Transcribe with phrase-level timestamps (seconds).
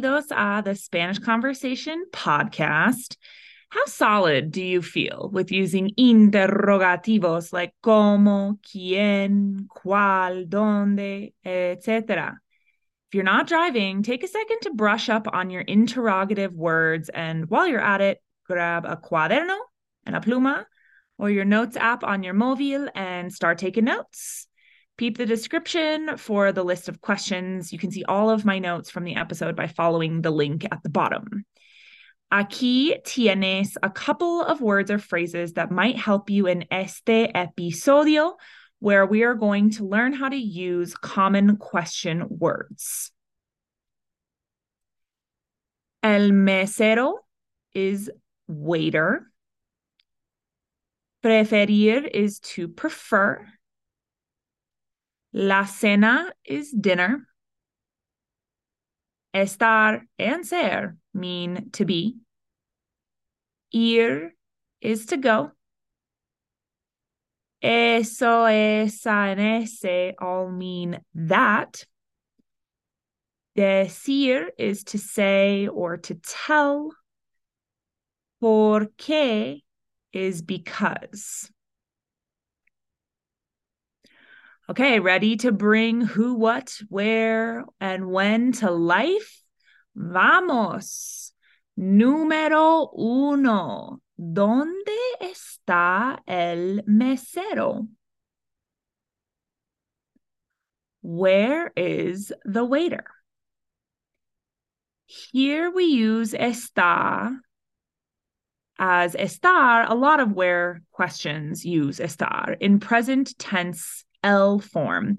[0.00, 3.16] Bienvenidos a the Spanish Conversation podcast.
[3.68, 12.40] How solid do you feel with using interrogativos like como, quién, cuál, dónde, etc.?
[13.08, 17.10] If you're not driving, take a second to brush up on your interrogative words.
[17.10, 19.58] And while you're at it, grab a cuaderno
[20.06, 20.64] and a pluma
[21.18, 24.46] or your notes app on your mobile and start taking notes.
[25.00, 27.72] Peep the description for the list of questions.
[27.72, 30.82] You can see all of my notes from the episode by following the link at
[30.82, 31.46] the bottom.
[32.30, 38.34] Aquí tienes a couple of words or phrases that might help you in este episodio,
[38.80, 43.10] where we are going to learn how to use common question words.
[46.02, 47.14] El mesero
[47.72, 48.10] is
[48.48, 49.32] waiter.
[51.24, 53.46] Preferir is to prefer.
[55.32, 57.26] La cena is dinner.
[59.32, 62.16] Estar and ser mean to be.
[63.72, 64.34] Ir
[64.80, 65.52] is to go.
[67.62, 71.84] Eso, esa, and ese all mean that.
[73.56, 76.90] Decir is to say or to tell.
[78.40, 79.62] Porque
[80.12, 81.50] is because.
[84.70, 89.42] Okay, ready to bring who, what, where, and when to life?
[89.96, 91.32] Vamos.
[91.76, 94.00] Número uno.
[94.16, 97.88] ¿Dónde está el mesero?
[101.02, 103.06] Where is the waiter?
[105.06, 107.36] Here we use está
[108.78, 109.90] as estar.
[109.90, 115.18] A lot of where questions use estar in present tense él form.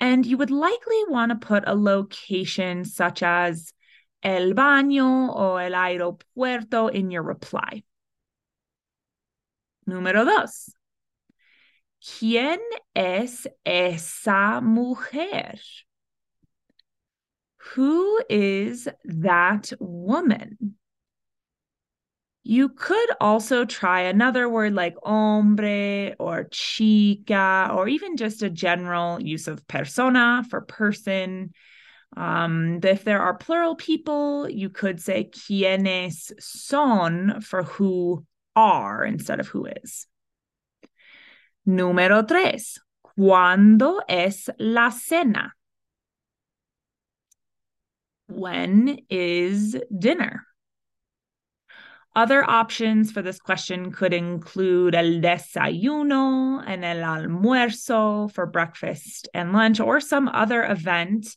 [0.00, 3.72] And you would likely want to put a location such as
[4.22, 7.82] el baño or el aeropuerto in your reply.
[9.88, 10.74] Número dos.
[12.00, 12.58] ¿Quién
[12.94, 15.60] es esa mujer?
[17.74, 20.76] Who is that woman?
[22.44, 29.22] You could also try another word like hombre or chica, or even just a general
[29.22, 31.52] use of persona for person.
[32.16, 38.26] Um, if there are plural people, you could say quienes son for who
[38.56, 40.06] are instead of who is.
[41.66, 42.78] Número tres.
[43.16, 45.52] ¿Cuándo es la cena?
[48.26, 50.46] When is dinner?
[52.14, 59.54] Other options for this question could include el desayuno and el almuerzo for breakfast and
[59.54, 61.34] lunch, or some other event.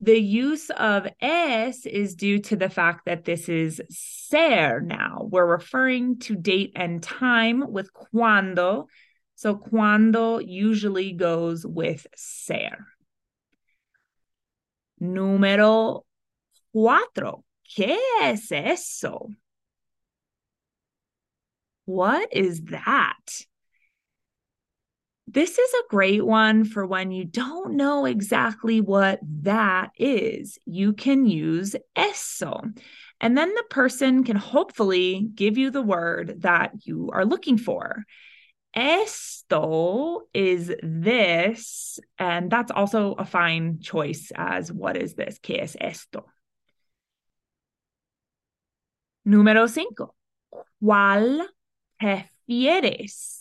[0.00, 5.28] The use of es is due to the fact that this is ser now.
[5.30, 8.88] We're referring to date and time with cuando.
[9.34, 12.86] So cuando usually goes with ser.
[15.02, 16.04] Número
[16.72, 17.44] cuatro.
[17.76, 19.28] ¿Qué es eso?
[21.86, 23.46] What is that?
[25.28, 30.58] This is a great one for when you don't know exactly what that is.
[30.66, 32.60] You can use eso.
[33.20, 38.04] And then the person can hopefully give you the word that you are looking for.
[38.74, 45.38] Esto is this, and that's also a fine choice as what is this?
[45.38, 46.24] ¿Qué es esto?
[49.26, 50.14] Número cinco.
[50.82, 51.46] ¿Cuál
[52.00, 53.40] prefieres?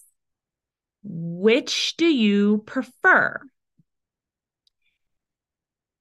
[1.04, 3.42] Which do you prefer?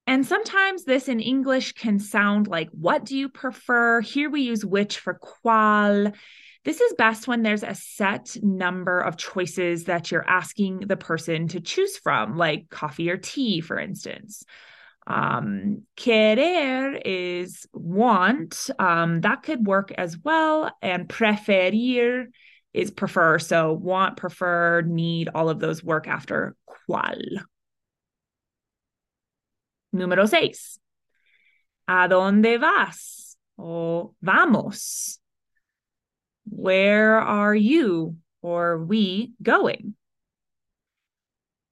[0.07, 4.01] And sometimes this in English can sound like, what do you prefer?
[4.01, 6.13] Here we use which for cual.
[6.63, 11.47] This is best when there's a set number of choices that you're asking the person
[11.49, 14.43] to choose from, like coffee or tea, for instance.
[15.07, 18.69] Um, querer is want.
[18.79, 20.71] Um, that could work as well.
[20.81, 22.27] And preferir
[22.73, 23.39] is prefer.
[23.39, 27.21] So want, prefer, need, all of those work after cual.
[29.93, 30.77] Número seis.
[31.87, 33.37] ¿A dónde vas?
[33.57, 35.19] O vamos.
[36.49, 39.95] Where are you or we going?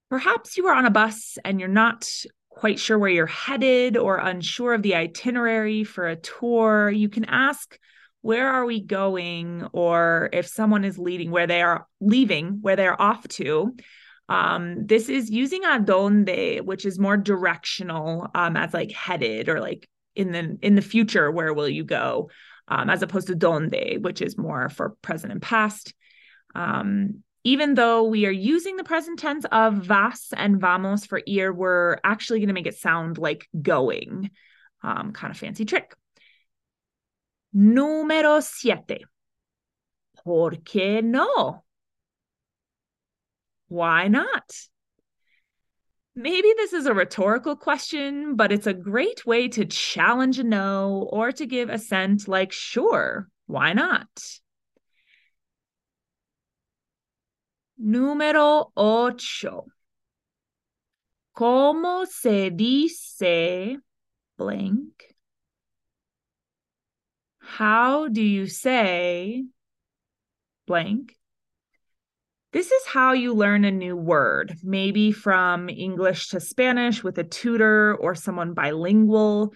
[0.10, 2.08] Perhaps you are on a bus and you're not
[2.56, 6.90] quite sure where you're headed or unsure of the itinerary for a tour.
[6.90, 7.78] You can ask
[8.22, 13.02] where are we going or if someone is leading where they are leaving where they're
[13.02, 13.76] off to
[14.30, 19.60] Um, this is using a donde, which is more directional um, as like headed or
[19.60, 22.30] like in the in the future, where will you go?
[22.68, 25.94] Um, as opposed to donde, which is more for present and past.
[26.56, 31.51] Um, even though we are using the present tense of vas and vamos for ir,
[31.51, 34.31] we're actually going to make it sound like going.
[34.81, 35.94] Um, kind of fancy trick.
[37.56, 39.06] Número siete.
[40.24, 41.63] ¿Por qué no?
[43.68, 44.56] Why not?
[46.16, 51.10] Maybe this is a rhetorical question, but it's a great way to challenge a no
[51.12, 54.07] or to give assent like, sure, why not?
[57.84, 59.66] Número ocho.
[61.36, 63.78] ¿Cómo se dice
[64.38, 65.04] blank?
[67.40, 69.44] How do you say
[70.66, 71.18] blank?
[72.54, 77.24] This is how you learn a new word, maybe from English to Spanish with a
[77.24, 79.54] tutor or someone bilingual.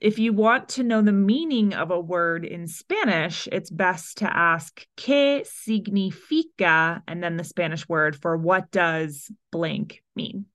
[0.00, 4.34] If you want to know the meaning of a word in Spanish, it's best to
[4.34, 7.02] ask ¿Qué significa?
[7.06, 10.46] and then the Spanish word for what does blank mean.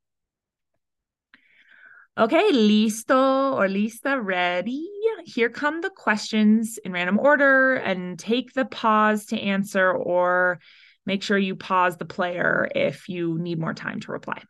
[2.17, 4.89] Okay, listo or lista, ready?
[5.25, 10.59] Here come the questions in random order and take the pause to answer or
[11.05, 14.41] make sure you pause the player if you need more time to reply.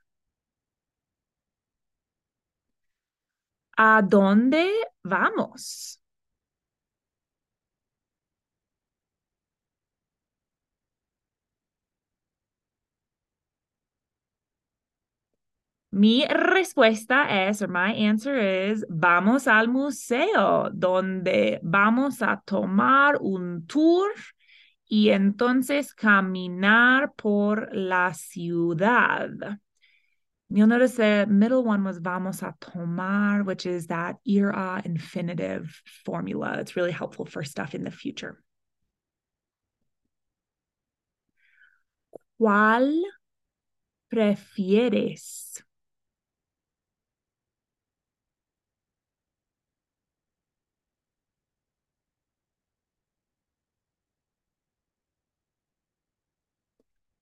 [3.78, 4.70] ¿A dónde
[5.04, 6.02] vamos?
[15.92, 23.66] Mi respuesta es, or my answer is, vamos al museo, donde vamos a tomar un
[23.66, 24.12] tour
[24.88, 29.30] y entonces caminar por la ciudad.
[30.56, 35.82] You'll notice the middle one was vamos a tomar, which is that ir a infinitive
[36.06, 36.60] formula.
[36.60, 38.42] It's really helpful for stuff in the future.
[42.40, 43.04] ¿Cuál
[44.10, 45.64] prefieres?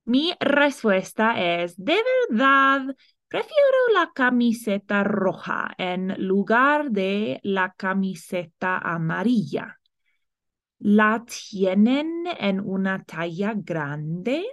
[0.06, 1.96] Mi respuesta es, de
[2.30, 2.94] verdad,
[3.34, 9.80] prefiero la camiseta roja en lugar de la camiseta amarilla.
[10.78, 14.44] ¿La tienen en una talla grande?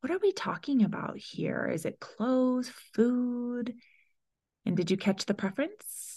[0.00, 1.68] What are we talking about here?
[1.68, 3.74] Is it clothes, food?
[4.64, 6.15] And did you catch the preference?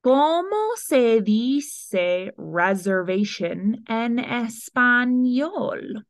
[0.00, 6.06] ¿Cómo se dice reservation en español?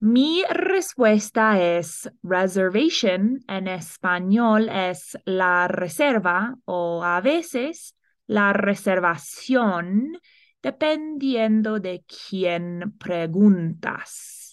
[0.00, 7.96] Mi respuesta es reservation en español es la reserva o a veces
[8.28, 10.18] la reservación
[10.62, 14.47] dependiendo de quién preguntas.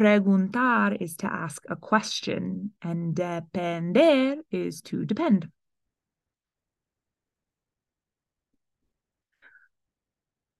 [0.00, 5.50] Preguntar is to ask a question, and depender is to depend.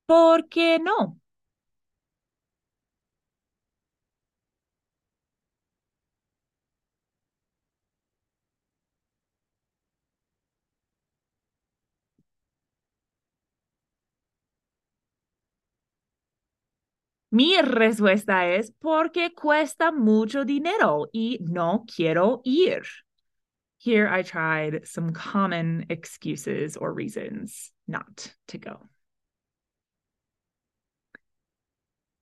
[0.07, 1.17] ¿Por qué no?
[17.33, 22.83] Mi respuesta es porque cuesta mucho dinero y no quiero ir.
[23.79, 28.89] Here I tried some common excuses or reasons not to go.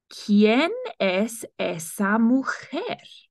[0.08, 3.27] ¿Quién es esa mujer?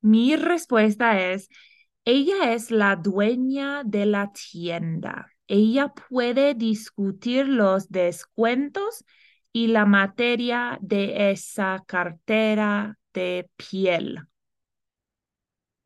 [0.00, 1.48] Mi respuesta es,
[2.04, 5.32] ella es la dueña de la tienda.
[5.46, 9.04] Ella puede discutir los descuentos
[9.52, 14.20] y la materia de esa cartera de piel.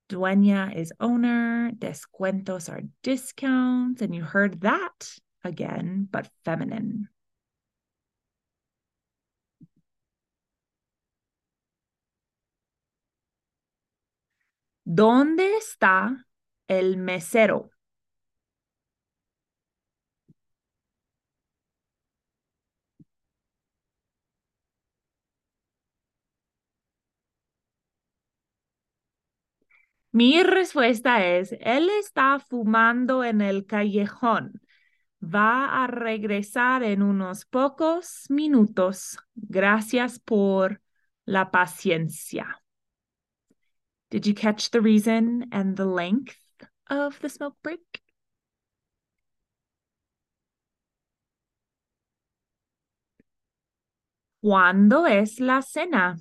[0.09, 7.09] Dueña is owner, descuentos are discounts, and you heard that again, but feminine.
[14.87, 16.27] ¿Dónde está
[16.69, 17.71] El mesero.
[30.13, 34.61] Mi respuesta es, él está fumando en el callejón.
[35.23, 39.19] Va a regresar en unos pocos minutos.
[39.37, 40.83] Gracias por
[41.27, 42.64] la paciencia.
[44.15, 46.37] Did you catch the reason and the length
[46.89, 48.01] of the smoke break?
[54.41, 56.17] ¿Cuándo es la cena?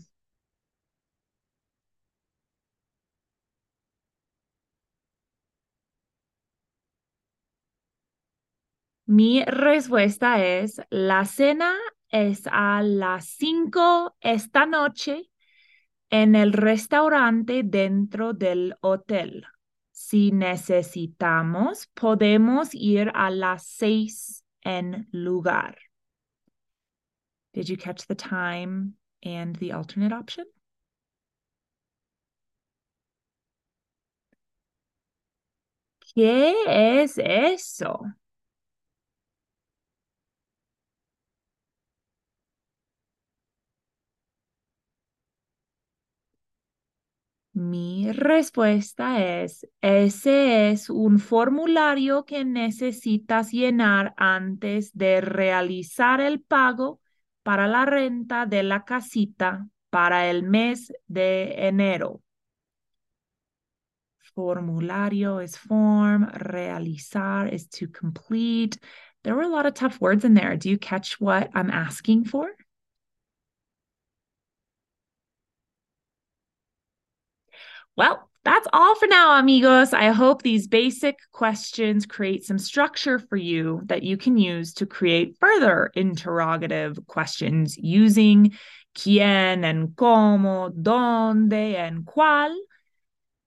[9.06, 11.76] Mi respuesta es, la cena
[12.10, 15.30] es a las 5 esta noche
[16.14, 19.48] en el restaurante dentro del hotel.
[19.92, 25.76] Si necesitamos, podemos ir a las 6 en lugar.
[27.56, 28.94] Did you catch the time
[29.24, 30.46] and the alternate option?
[36.14, 38.14] ¿Qué es eso?
[47.54, 57.00] Mi respuesta es, ese es un formulario que necesitas llenar antes de realizar el pago
[57.44, 62.24] para la renta de la casita para el mes de enero.
[64.34, 68.80] Formulario is form, realizar is to complete.
[69.22, 70.58] There were a lot of tough words in there.
[70.58, 72.48] Do you catch what I'm asking for?
[77.96, 79.94] Well, that's all for now, amigos.
[79.94, 84.86] I hope these basic questions create some structure for you that you can use to
[84.86, 88.54] create further interrogative questions using
[88.96, 92.54] quién and cómo, dónde and cuál.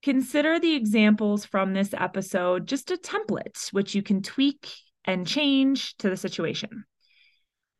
[0.01, 4.69] Consider the examples from this episode just a template which you can tweak
[5.05, 6.85] and change to the situation.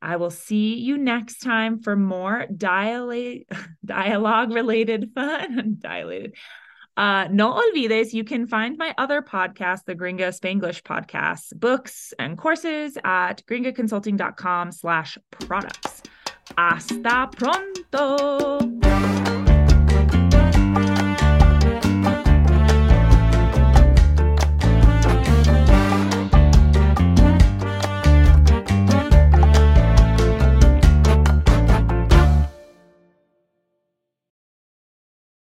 [0.02, 2.46] I will see you next time for more
[3.86, 5.78] dialogue related fun.
[5.80, 6.36] dilated.
[6.96, 12.38] Uh, no olvides, you can find my other podcast, the Gringa Spanglish podcast, books and
[12.38, 16.02] courses at gringaconsulting.com slash products.
[16.58, 18.77] Hasta pronto.